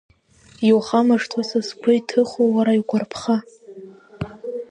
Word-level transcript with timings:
Иухамышҭуа 0.69 1.43
са 1.49 1.59
сгәы 1.67 1.91
иҭыхо, 1.97 2.43
уара 2.55 2.73
иугәарԥха! 2.75 3.37